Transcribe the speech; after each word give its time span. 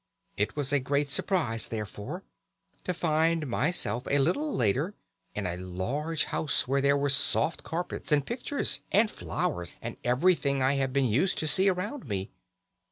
It 0.35 0.55
was 0.55 0.73
a 0.73 0.79
great 0.79 1.11
surprise, 1.11 1.67
therefore, 1.67 2.23
to 2.85 2.91
find 2.91 3.45
myself 3.45 4.07
a 4.09 4.17
little 4.17 4.51
later 4.51 4.95
in 5.35 5.45
a 5.45 5.57
large 5.57 6.23
house 6.23 6.67
where 6.67 6.81
there 6.81 6.97
were 6.97 7.07
soft 7.07 7.61
carpets, 7.61 8.11
and 8.11 8.25
pictures, 8.25 8.81
and 8.91 9.11
flowers, 9.11 9.73
and 9.79 9.97
everything 10.03 10.59
I 10.59 10.73
have 10.73 10.91
been 10.91 11.05
used 11.05 11.37
to 11.37 11.47
see 11.47 11.69
around 11.69 12.07
me. 12.07 12.31